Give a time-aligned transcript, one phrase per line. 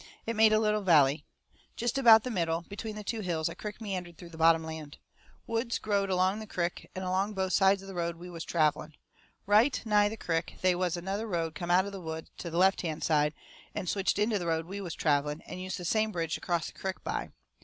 [0.25, 1.27] It made a little valley.
[1.75, 4.97] Jest about the middle, between the two hills, a crick meandered through the bottom land.
[5.45, 8.95] Woods growed along the crick, and along both sides of the road we was travelling.
[9.45, 12.57] Right nigh the crick they was another road come out of the woods to the
[12.57, 13.35] left hand side,
[13.75, 16.65] and switched into the road we was travelling, and used the same bridge to cross
[16.65, 17.29] the crick by.